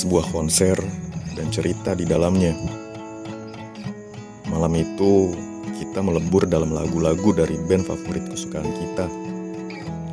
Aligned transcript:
sebuah 0.00 0.32
konser 0.32 0.80
dan 1.36 1.52
cerita 1.52 1.92
di 1.92 2.08
dalamnya. 2.08 2.56
Malam 4.48 4.72
itu 4.80 5.28
kita 5.76 6.00
melebur 6.00 6.48
dalam 6.48 6.72
lagu-lagu 6.72 7.36
dari 7.36 7.60
band 7.68 7.84
favorit 7.84 8.24
kesukaan 8.32 8.72
kita. 8.80 9.06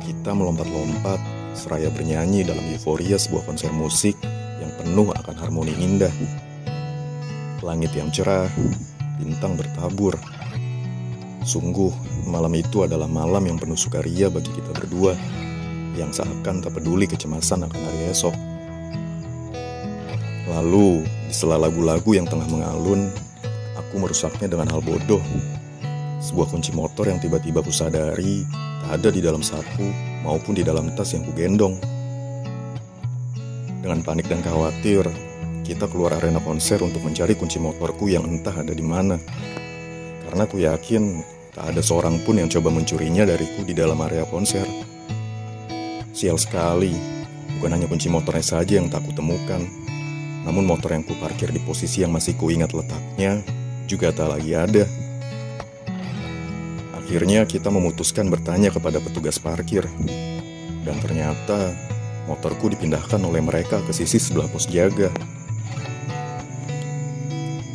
Kita 0.04 0.36
melompat-lompat 0.36 1.16
seraya 1.56 1.88
bernyanyi 1.88 2.44
dalam 2.44 2.60
euforia 2.68 3.16
sebuah 3.16 3.48
konser 3.48 3.72
musik 3.72 4.12
yang 4.60 4.68
penuh 4.76 5.08
akan 5.16 5.34
harmoni 5.40 5.72
indah. 5.80 6.12
Langit 7.64 7.96
yang 7.96 8.12
cerah, 8.12 8.52
bintang 9.16 9.56
bertabur. 9.56 10.20
Sungguh, 11.48 11.90
malam 12.28 12.52
itu 12.52 12.84
adalah 12.84 13.08
malam 13.08 13.40
yang 13.48 13.56
penuh 13.56 13.76
sukaria 13.76 14.28
bagi 14.28 14.52
kita 14.52 14.68
berdua, 14.76 15.16
yang 15.96 16.12
seakan 16.12 16.60
tak 16.60 16.76
peduli 16.76 17.08
kecemasan 17.08 17.64
akan 17.64 17.80
hari 17.88 18.12
esok. 18.12 18.57
Lalu, 20.48 21.04
di 21.28 21.34
sela 21.36 21.60
lagu-lagu 21.60 22.08
yang 22.16 22.24
tengah 22.24 22.48
mengalun, 22.48 23.12
aku 23.76 24.00
merusaknya 24.00 24.48
dengan 24.48 24.72
hal 24.72 24.80
bodoh. 24.80 25.20
Sebuah 26.18 26.50
kunci 26.50 26.72
motor 26.72 27.06
yang 27.06 27.20
tiba-tiba 27.20 27.62
kusadari 27.62 28.42
tak 28.82 29.00
ada 29.00 29.08
di 29.12 29.20
dalam 29.20 29.44
saku 29.44 29.86
maupun 30.24 30.56
di 30.56 30.64
dalam 30.64 30.90
tas 30.96 31.12
yang 31.12 31.22
kugendong. 31.28 31.76
Dengan 33.84 34.02
panik 34.02 34.26
dan 34.26 34.42
khawatir, 34.42 35.06
kita 35.68 35.84
keluar 35.86 36.16
arena 36.16 36.40
konser 36.40 36.80
untuk 36.80 37.04
mencari 37.04 37.36
kunci 37.36 37.60
motorku 37.60 38.08
yang 38.08 38.24
entah 38.24 38.56
ada 38.56 38.72
di 38.72 38.82
mana. 38.82 39.20
Karena 40.24 40.44
ku 40.48 40.60
yakin 40.60 41.22
tak 41.52 41.76
ada 41.76 41.80
seorang 41.84 42.20
pun 42.24 42.40
yang 42.40 42.48
coba 42.48 42.72
mencurinya 42.72 43.28
dariku 43.28 43.64
di 43.64 43.76
dalam 43.76 44.00
area 44.00 44.24
konser. 44.28 44.64
Sial 46.12 46.40
sekali, 46.40 46.92
bukan 47.56 47.78
hanya 47.78 47.86
kunci 47.86 48.10
motornya 48.10 48.42
saja 48.42 48.80
yang 48.80 48.90
tak 48.90 49.06
kutemukan, 49.06 49.87
namun 50.48 50.64
motor 50.64 50.96
yang 50.96 51.04
kuparkir 51.04 51.52
di 51.52 51.60
posisi 51.60 52.00
yang 52.00 52.08
masih 52.08 52.32
kuingat 52.40 52.72
letaknya 52.72 53.44
juga 53.84 54.16
tak 54.16 54.32
lagi 54.32 54.56
ada. 54.56 54.88
Akhirnya 56.96 57.44
kita 57.44 57.68
memutuskan 57.68 58.32
bertanya 58.32 58.72
kepada 58.72 58.96
petugas 58.96 59.36
parkir. 59.36 59.84
Dan 60.84 60.96
ternyata 61.04 61.76
motorku 62.24 62.72
dipindahkan 62.72 63.20
oleh 63.20 63.44
mereka 63.44 63.84
ke 63.84 63.92
sisi 63.92 64.16
sebelah 64.16 64.48
pos 64.48 64.64
jaga. 64.64 65.12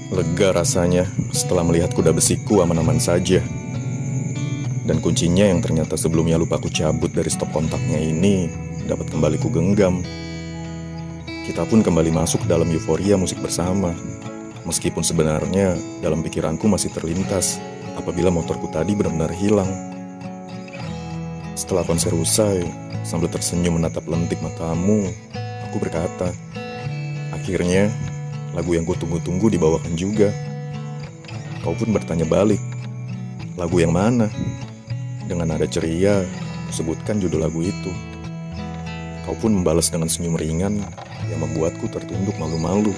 Lega 0.10 0.50
rasanya 0.54 1.06
setelah 1.30 1.62
melihat 1.62 1.94
kuda 1.94 2.10
besiku 2.10 2.66
aman-aman 2.66 2.98
saja. 2.98 3.42
Dan 4.86 4.98
kuncinya 4.98 5.46
yang 5.46 5.62
ternyata 5.62 5.94
sebelumnya 5.94 6.42
lupa 6.42 6.58
ku 6.58 6.74
cabut 6.74 7.14
dari 7.14 7.30
stop 7.30 7.54
kontaknya 7.54 8.02
ini 8.02 8.50
dapat 8.90 9.14
kembali 9.14 9.38
ku 9.38 9.54
genggam. 9.54 10.02
Kita 11.44 11.68
pun 11.68 11.84
kembali 11.84 12.08
masuk 12.16 12.48
ke 12.48 12.48
dalam 12.48 12.72
euforia 12.72 13.20
musik 13.20 13.44
bersama. 13.44 13.92
Meskipun 14.64 15.04
sebenarnya 15.04 15.76
dalam 16.00 16.24
pikiranku 16.24 16.72
masih 16.72 16.88
terlintas 16.96 17.60
apabila 18.00 18.32
motorku 18.32 18.72
tadi 18.72 18.96
benar-benar 18.96 19.28
hilang. 19.36 19.68
Setelah 21.52 21.84
konser 21.84 22.16
usai, 22.16 22.64
sambil 23.04 23.28
tersenyum 23.28 23.76
menatap 23.76 24.08
lentik 24.08 24.40
matamu, 24.40 25.12
aku 25.68 25.84
berkata, 25.84 26.32
akhirnya 27.36 27.92
lagu 28.56 28.80
yang 28.80 28.88
kutunggu-tunggu 28.88 29.52
dibawakan 29.52 30.00
juga. 30.00 30.32
Kau 31.60 31.76
pun 31.76 31.92
bertanya 31.92 32.24
balik, 32.24 32.64
lagu 33.60 33.84
yang 33.84 33.92
mana? 33.92 34.32
Dengan 35.28 35.52
nada 35.52 35.68
ceria, 35.68 36.24
sebutkan 36.72 37.20
judul 37.20 37.44
lagu 37.44 37.60
itu. 37.68 38.13
Kau 39.24 39.36
pun 39.40 39.56
membalas 39.56 39.88
dengan 39.88 40.12
senyum 40.12 40.36
ringan 40.36 40.84
yang 41.32 41.40
membuatku 41.40 41.88
tertunduk 41.88 42.36
malu-malu. 42.36 42.92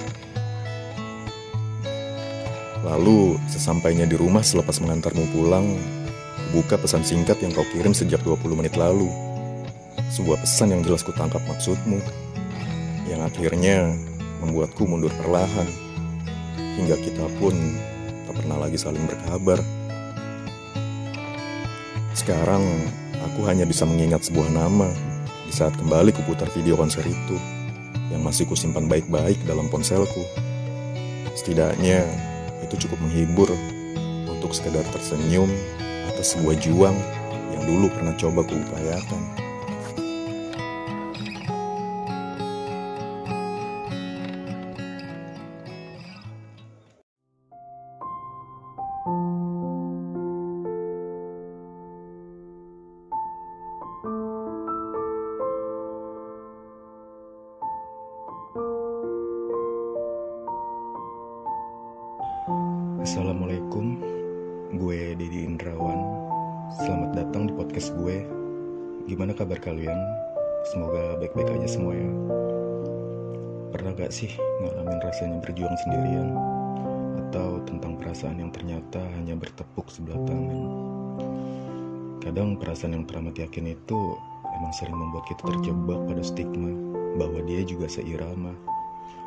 Lalu, 2.82 3.38
sesampainya 3.50 4.06
di 4.06 4.18
rumah 4.18 4.42
selepas 4.42 4.78
mengantarmu 4.82 5.26
pulang, 5.34 5.78
buka 6.50 6.78
pesan 6.78 7.02
singkat 7.02 7.38
yang 7.42 7.50
kau 7.54 7.66
kirim 7.74 7.94
sejak 7.94 8.22
20 8.22 8.58
menit 8.58 8.74
lalu. 8.74 9.10
Sebuah 10.10 10.42
pesan 10.42 10.74
yang 10.74 10.82
jelas 10.86 11.02
kutangkap 11.02 11.42
maksudmu, 11.50 11.98
yang 13.10 13.26
akhirnya 13.26 13.90
membuatku 14.42 14.86
mundur 14.86 15.10
perlahan, 15.18 15.66
hingga 16.78 16.94
kita 17.02 17.26
pun 17.42 17.54
tak 18.26 18.34
pernah 18.38 18.58
lagi 18.66 18.78
saling 18.78 19.02
berkabar. 19.06 19.58
Sekarang, 22.14 22.62
aku 23.22 23.46
hanya 23.50 23.66
bisa 23.66 23.82
mengingat 23.82 24.26
sebuah 24.26 24.50
nama 24.54 24.90
di 25.46 25.52
saat 25.54 25.78
kembali 25.78 26.10
kuputar 26.10 26.50
video 26.50 26.74
konser 26.74 27.06
itu 27.06 27.38
yang 28.10 28.26
masih 28.26 28.50
kusimpan 28.50 28.90
baik-baik 28.90 29.38
dalam 29.46 29.70
ponselku. 29.70 30.26
Setidaknya, 31.38 32.02
itu 32.66 32.86
cukup 32.86 32.98
menghibur 33.06 33.50
untuk 34.26 34.50
sekedar 34.50 34.82
tersenyum 34.90 35.46
atas 36.10 36.34
sebuah 36.34 36.58
juang 36.58 36.96
yang 37.54 37.62
dulu 37.62 37.86
pernah 37.94 38.14
coba 38.18 38.42
kuupayakan. 38.42 39.45
Assalamualaikum, 63.04 64.00
gue 64.80 65.12
Dedi 65.12 65.44
Indrawan. 65.44 66.00
Selamat 66.80 67.10
datang 67.12 67.50
di 67.50 67.52
podcast 67.52 67.92
gue. 68.00 68.24
Gimana 69.04 69.36
kabar 69.36 69.60
kalian? 69.60 70.00
Semoga 70.72 71.20
baik-baik 71.20 71.52
aja 71.52 71.68
semua 71.68 72.00
ya. 72.00 72.10
Pernah 73.76 73.92
gak 73.92 74.08
sih 74.08 74.32
ngalamin 74.64 75.04
rasanya 75.04 75.36
berjuang 75.44 75.76
sendirian? 75.84 76.32
Atau 77.28 77.60
tentang 77.68 78.00
perasaan 78.00 78.40
yang 78.40 78.48
ternyata 78.56 79.04
hanya 79.20 79.36
bertepuk 79.36 79.92
sebelah 79.92 80.22
tangan? 80.24 80.60
Kadang 82.24 82.56
perasaan 82.56 82.96
yang 82.96 83.04
teramat 83.04 83.36
yakin 83.36 83.76
itu 83.76 84.00
emang 84.56 84.72
sering 84.72 84.96
membuat 84.96 85.28
kita 85.28 85.44
terjebak 85.44 86.00
pada 86.08 86.22
stigma 86.24 86.85
bahwa 87.16 87.40
dia 87.44 87.64
juga 87.64 87.88
seirama. 87.88 88.52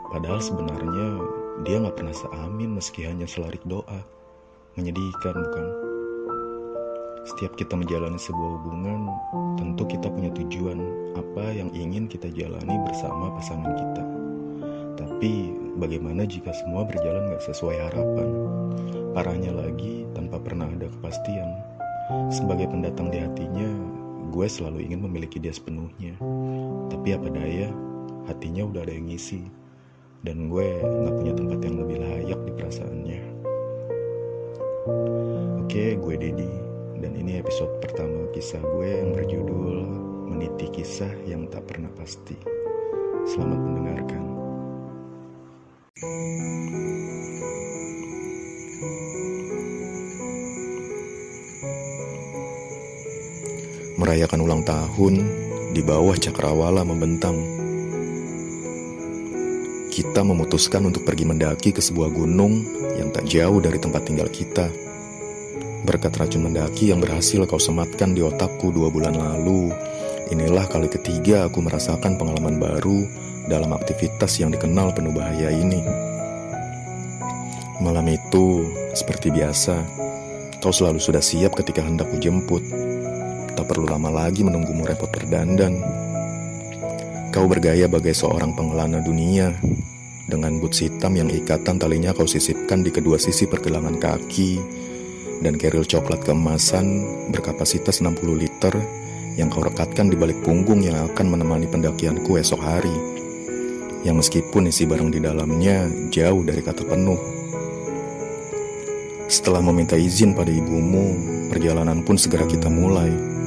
Padahal 0.09 0.41
sebenarnya 0.41 1.07
dia 1.67 1.81
nggak 1.81 1.97
pernah 1.97 2.15
seamin 2.15 2.77
meski 2.77 3.05
hanya 3.05 3.27
selarik 3.27 3.61
doa. 3.67 4.01
Menyedihkan 4.77 5.35
bukan? 5.35 5.67
Setiap 7.27 7.53
kita 7.59 7.75
menjalani 7.75 8.17
sebuah 8.17 8.51
hubungan, 8.57 9.11
tentu 9.59 9.83
kita 9.85 10.07
punya 10.07 10.31
tujuan 10.33 10.79
apa 11.19 11.51
yang 11.51 11.69
ingin 11.75 12.07
kita 12.07 12.31
jalani 12.31 12.79
bersama 12.87 13.29
pasangan 13.35 13.75
kita. 13.75 14.03
Tapi 14.97 15.53
bagaimana 15.77 16.23
jika 16.23 16.55
semua 16.55 16.87
berjalan 16.87 17.29
nggak 17.29 17.43
sesuai 17.43 17.77
harapan? 17.91 18.29
Parahnya 19.11 19.51
lagi, 19.51 20.07
tanpa 20.15 20.39
pernah 20.39 20.71
ada 20.71 20.87
kepastian. 20.87 21.49
Sebagai 22.33 22.71
pendatang 22.71 23.13
di 23.13 23.21
hatinya, 23.21 23.67
gue 24.29 24.45
selalu 24.45 24.85
ingin 24.85 25.01
memiliki 25.03 25.41
dia 25.41 25.51
sepenuhnya. 25.51 26.13
Tapi 26.93 27.17
apa 27.17 27.27
daya, 27.33 27.73
hatinya 28.29 28.69
udah 28.69 28.85
ada 28.85 28.93
yang 28.93 29.09
ngisi 29.09 29.41
dan 30.21 30.51
gue 30.51 30.67
gak 30.85 31.15
punya 31.17 31.33
tempat 31.33 31.59
yang 31.65 31.75
lebih 31.81 31.97
layak 31.99 32.39
di 32.45 32.51
perasaannya. 32.53 33.21
Oke, 35.65 35.97
gue 35.97 36.15
Dedi 36.15 36.51
dan 37.01 37.17
ini 37.17 37.41
episode 37.41 37.81
pertama 37.81 38.29
kisah 38.35 38.61
gue 38.61 38.89
yang 39.01 39.11
berjudul 39.15 39.77
Meniti 40.29 40.69
Kisah 40.69 41.11
yang 41.25 41.49
Tak 41.49 41.65
Pernah 41.65 41.89
Pasti. 41.97 42.37
Selamat 43.25 43.59
mendengarkan. 43.59 44.23
Merayakan 53.99 54.39
ulang 54.39 54.63
tahun 54.63 55.27
di 55.75 55.83
bawah 55.83 56.15
cakrawala 56.15 56.87
membentang 56.87 57.35
kita 59.91 60.23
memutuskan 60.23 60.87
untuk 60.87 61.03
pergi 61.03 61.27
mendaki 61.27 61.75
ke 61.75 61.83
sebuah 61.83 62.07
gunung 62.15 62.63
yang 62.95 63.11
tak 63.11 63.27
jauh 63.27 63.59
dari 63.59 63.75
tempat 63.75 64.07
tinggal 64.07 64.31
kita. 64.31 64.71
Berkat 65.83 66.15
racun 66.15 66.47
mendaki 66.47 66.95
yang 66.95 67.03
berhasil 67.03 67.43
kau 67.43 67.59
sematkan 67.59 68.15
di 68.15 68.23
otakku 68.23 68.71
dua 68.71 68.87
bulan 68.87 69.19
lalu, 69.19 69.75
inilah 70.31 70.63
kali 70.71 70.87
ketiga 70.87 71.51
aku 71.51 71.59
merasakan 71.59 72.15
pengalaman 72.15 72.55
baru 72.55 73.03
dalam 73.51 73.75
aktivitas 73.75 74.39
yang 74.39 74.55
dikenal 74.55 74.95
penuh 74.95 75.11
bahaya 75.11 75.51
ini. 75.51 75.83
Malam 77.83 78.07
itu, 78.07 78.63
seperti 78.95 79.27
biasa, 79.27 79.83
kau 80.63 80.71
selalu 80.71 81.03
sudah 81.03 81.19
siap 81.19 81.59
ketika 81.59 81.83
hendak 81.83 82.07
kujemput. 82.15 82.63
Tak 83.59 83.75
perlu 83.75 83.91
lama 83.91 84.07
lagi 84.07 84.39
menunggumu 84.39 84.87
repot 84.87 85.11
berdandan. 85.11 85.83
Kau 87.27 87.43
bergaya 87.43 87.91
bagai 87.91 88.15
seorang 88.15 88.55
pengelana 88.55 89.03
dunia 89.03 89.51
dengan 90.31 90.63
boots 90.63 90.79
hitam 90.79 91.19
yang 91.19 91.27
ikatan 91.27 91.75
talinya 91.75 92.15
kau 92.15 92.23
sisipkan 92.23 92.87
di 92.87 92.87
kedua 92.87 93.19
sisi 93.19 93.51
pergelangan 93.51 93.99
kaki 93.99 94.63
dan 95.43 95.59
keril 95.59 95.83
coklat 95.83 96.23
keemasan 96.23 97.03
berkapasitas 97.35 97.99
60 97.99 98.31
liter 98.39 98.71
yang 99.35 99.51
kau 99.51 99.59
rekatkan 99.59 100.07
di 100.07 100.15
balik 100.15 100.39
punggung 100.39 100.79
yang 100.79 100.95
akan 101.11 101.27
menemani 101.27 101.67
pendakianku 101.67 102.39
esok 102.39 102.63
hari. 102.63 102.95
Yang 104.07 104.23
meskipun 104.23 104.71
isi 104.71 104.87
barang 104.87 105.11
di 105.11 105.19
dalamnya 105.19 105.91
jauh 106.07 106.47
dari 106.47 106.63
kata 106.63 106.87
penuh. 106.87 107.19
Setelah 109.27 109.59
meminta 109.59 109.99
izin 109.99 110.31
pada 110.31 110.47
ibumu, 110.47 111.11
perjalanan 111.51 112.07
pun 112.07 112.15
segera 112.15 112.47
kita 112.47 112.71
mulai. 112.71 113.38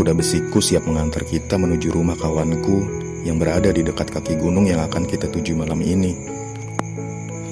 Kuda 0.00 0.16
besiku 0.16 0.64
siap 0.64 0.88
mengantar 0.88 1.28
kita 1.28 1.60
menuju 1.60 1.92
rumah 1.92 2.16
kawanku 2.16 2.88
yang 3.20 3.36
berada 3.36 3.68
di 3.68 3.84
dekat 3.84 4.08
kaki 4.08 4.32
gunung 4.40 4.64
yang 4.64 4.80
akan 4.80 5.04
kita 5.04 5.28
tuju 5.28 5.52
malam 5.52 5.76
ini. 5.84 6.16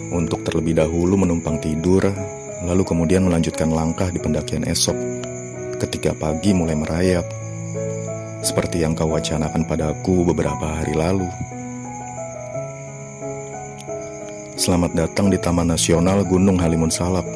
Untuk 0.08 0.48
terlebih 0.48 0.80
dahulu 0.80 1.20
menumpang 1.20 1.60
tidur, 1.60 2.08
lalu 2.64 2.88
kemudian 2.88 3.28
melanjutkan 3.28 3.68
langkah 3.68 4.08
di 4.08 4.16
pendakian 4.16 4.64
esok 4.64 4.96
ketika 5.76 6.16
pagi 6.16 6.56
mulai 6.56 6.72
merayap. 6.72 7.28
Seperti 8.40 8.80
yang 8.80 8.96
kau 8.96 9.12
wacanakan 9.12 9.68
padaku 9.68 10.32
beberapa 10.32 10.72
hari 10.72 10.96
lalu. 10.96 11.28
Selamat 14.56 14.96
datang 14.96 15.28
di 15.28 15.36
Taman 15.36 15.68
Nasional 15.68 16.24
Gunung 16.24 16.56
Halimun 16.56 16.88
Salak. 16.88 17.28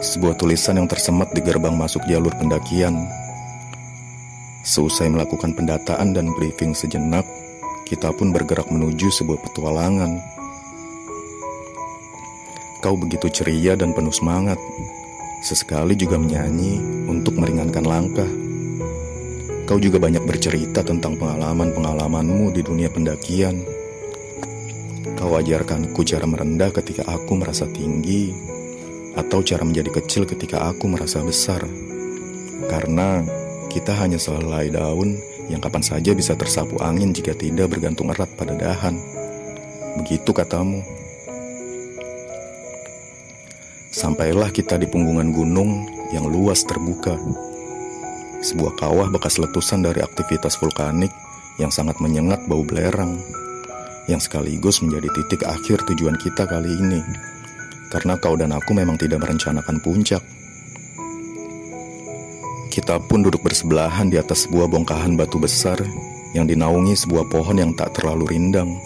Sebuah 0.00 0.32
tulisan 0.40 0.80
yang 0.80 0.88
tersemat 0.88 1.28
di 1.36 1.44
gerbang 1.44 1.76
masuk 1.76 2.00
jalur 2.08 2.32
pendakian 2.40 3.25
Seusai 4.66 5.06
melakukan 5.06 5.54
pendataan 5.54 6.10
dan 6.10 6.34
briefing 6.34 6.74
sejenak, 6.74 7.22
kita 7.86 8.10
pun 8.10 8.34
bergerak 8.34 8.66
menuju 8.66 9.14
sebuah 9.14 9.38
petualangan. 9.46 10.18
Kau 12.82 12.98
begitu 12.98 13.30
ceria 13.30 13.78
dan 13.78 13.94
penuh 13.94 14.10
semangat, 14.10 14.58
sesekali 15.46 15.94
juga 15.94 16.18
menyanyi 16.18 16.82
untuk 17.06 17.38
meringankan 17.38 17.86
langkah. 17.86 18.26
Kau 19.70 19.78
juga 19.78 20.02
banyak 20.02 20.26
bercerita 20.26 20.82
tentang 20.82 21.14
pengalaman-pengalamanmu 21.14 22.50
di 22.50 22.66
dunia 22.66 22.90
pendakian. 22.90 23.62
Kau 25.14 25.30
ajarkanku 25.38 26.02
cara 26.02 26.26
merendah 26.26 26.74
ketika 26.74 27.06
aku 27.06 27.38
merasa 27.38 27.70
tinggi, 27.70 28.34
atau 29.14 29.46
cara 29.46 29.62
menjadi 29.62 30.02
kecil 30.02 30.26
ketika 30.26 30.66
aku 30.66 30.90
merasa 30.90 31.22
besar. 31.22 31.62
Karena 32.66 33.22
kita 33.70 33.92
hanya 33.96 34.18
sehelai 34.18 34.70
daun 34.72 35.18
yang 35.46 35.62
kapan 35.62 35.82
saja 35.82 36.10
bisa 36.14 36.34
tersapu 36.34 36.78
angin 36.82 37.14
jika 37.14 37.34
tidak 37.34 37.70
bergantung 37.76 38.10
erat 38.10 38.30
pada 38.34 38.54
dahan. 38.54 38.98
Begitu 40.02 40.30
katamu. 40.34 40.82
Sampailah 43.94 44.52
kita 44.52 44.76
di 44.76 44.84
punggungan 44.84 45.32
gunung 45.32 45.88
yang 46.12 46.28
luas 46.28 46.66
terbuka. 46.68 47.16
Sebuah 48.44 48.76
kawah 48.76 49.08
bekas 49.08 49.40
letusan 49.40 49.80
dari 49.80 50.04
aktivitas 50.04 50.60
vulkanik 50.60 51.08
yang 51.56 51.72
sangat 51.72 51.96
menyengat 52.04 52.44
bau 52.44 52.60
belerang, 52.60 53.16
yang 54.04 54.20
sekaligus 54.20 54.84
menjadi 54.84 55.08
titik 55.16 55.48
akhir 55.48 55.88
tujuan 55.88 56.20
kita 56.20 56.44
kali 56.44 56.68
ini. 56.76 57.00
Karena 57.88 58.20
kau 58.20 58.36
dan 58.36 58.52
aku 58.52 58.76
memang 58.76 59.00
tidak 59.00 59.24
merencanakan 59.24 59.80
puncak, 59.80 60.20
kita 62.76 63.00
pun 63.00 63.24
duduk 63.24 63.40
bersebelahan 63.40 64.12
di 64.12 64.20
atas 64.20 64.44
sebuah 64.44 64.68
bongkahan 64.68 65.16
batu 65.16 65.40
besar 65.40 65.80
yang 66.36 66.44
dinaungi 66.44 66.92
sebuah 66.92 67.24
pohon 67.32 67.56
yang 67.56 67.72
tak 67.72 67.96
terlalu 67.96 68.36
rindang. 68.36 68.76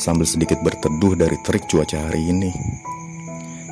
Sambil 0.00 0.24
sedikit 0.24 0.64
berteduh 0.64 1.20
dari 1.20 1.36
terik 1.44 1.68
cuaca 1.68 2.08
hari 2.08 2.32
ini, 2.32 2.48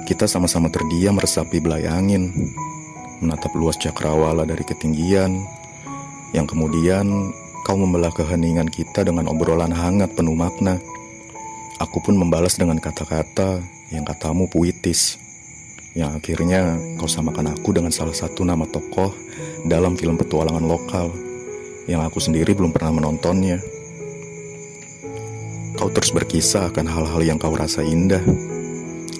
kita 0.05 0.29
sama-sama 0.29 0.69
terdiam 0.69 1.17
meresapi 1.17 1.65
belai 1.65 1.89
angin, 1.89 2.29
menatap 3.25 3.57
luas 3.57 3.81
cakrawala 3.81 4.45
dari 4.45 4.61
ketinggian, 4.69 5.33
yang 6.37 6.45
kemudian 6.45 7.33
kau 7.65 7.81
membelah 7.81 8.13
keheningan 8.13 8.69
kita 8.69 9.01
dengan 9.01 9.33
obrolan 9.33 9.73
hangat 9.73 10.13
penuh 10.13 10.37
makna. 10.37 10.77
Aku 11.81 12.05
pun 12.05 12.21
membalas 12.21 12.61
dengan 12.61 12.77
kata-kata 12.77 13.65
yang 13.89 14.05
katamu 14.05 14.45
puitis 14.45 15.24
yang 15.95 16.19
akhirnya 16.19 16.75
kau 16.99 17.07
samakan 17.07 17.55
aku 17.55 17.71
dengan 17.71 17.95
salah 17.95 18.15
satu 18.15 18.43
nama 18.43 18.67
tokoh 18.67 19.15
dalam 19.63 19.95
film 19.95 20.19
petualangan 20.19 20.67
lokal 20.67 21.15
yang 21.87 22.03
aku 22.03 22.19
sendiri 22.19 22.51
belum 22.51 22.75
pernah 22.75 22.99
menontonnya. 22.99 23.63
Kau 25.79 25.91
terus 25.95 26.11
berkisah 26.11 26.71
akan 26.75 26.87
hal-hal 26.87 27.23
yang 27.23 27.39
kau 27.39 27.55
rasa 27.55 27.87
indah. 27.87 28.23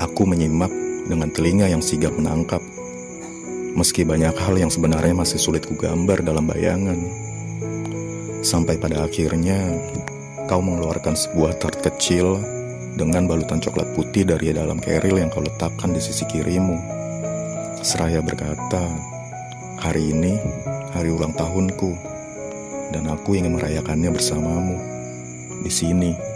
Aku 0.03 0.27
menyimak 0.27 0.71
dengan 1.07 1.31
telinga 1.31 1.71
yang 1.71 1.79
sigap 1.79 2.11
menangkap. 2.19 2.63
Meski 3.75 4.03
banyak 4.03 4.35
hal 4.35 4.55
yang 4.59 4.71
sebenarnya 4.71 5.15
masih 5.15 5.39
sulit 5.39 5.67
kugambar 5.67 6.23
dalam 6.27 6.47
bayangan. 6.47 6.99
Sampai 8.43 8.79
pada 8.79 9.07
akhirnya, 9.07 9.79
kau 10.47 10.63
mengeluarkan 10.63 11.15
sebuah 11.15 11.59
tart 11.59 11.83
kecil 11.83 12.39
dengan 12.95 13.27
balutan 13.27 13.59
coklat 13.59 13.91
putih 13.95 14.23
dari 14.27 14.55
dalam 14.55 14.79
keril 14.79 15.19
yang 15.19 15.31
kau 15.31 15.43
letakkan 15.43 15.91
di 15.91 16.01
sisi 16.03 16.23
kirimu. 16.27 16.79
Seraya 17.83 18.23
berkata, 18.23 18.87
hari 19.77 20.15
ini 20.15 20.39
hari 20.95 21.11
ulang 21.11 21.35
tahunku, 21.35 21.99
dan 22.95 23.11
aku 23.11 23.35
ingin 23.35 23.59
merayakannya 23.59 24.15
bersamamu 24.15 24.79
di 25.67 25.71
sini. 25.71 26.34